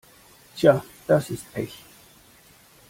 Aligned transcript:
Tja, 0.55 0.83
das 1.05 1.29
ist 1.29 1.53
Pech. 1.53 1.83